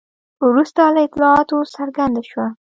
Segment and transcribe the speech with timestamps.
[0.49, 2.47] وروسته له اطلاعاتو څرګنده شوه.